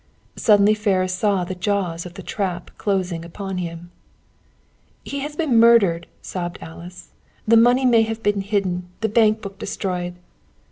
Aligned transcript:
Suddenly 0.35 0.73
Ferris 0.73 1.13
saw 1.13 1.43
the 1.43 1.53
jaws 1.53 2.07
of 2.07 2.15
the 2.15 2.23
trap 2.23 2.71
closing 2.79 3.23
upon 3.23 3.59
him. 3.59 3.91
"He 5.03 5.19
has 5.19 5.35
been 5.35 5.59
murdered!" 5.59 6.07
sobbed 6.23 6.57
Alice. 6.59 7.11
"The 7.47 7.55
money 7.57 7.85
may 7.85 8.01
have 8.01 8.23
been 8.23 8.41
hidden, 8.41 8.87
the 9.01 9.09
bank 9.09 9.41
book 9.43 9.59
destroyed." 9.59 10.15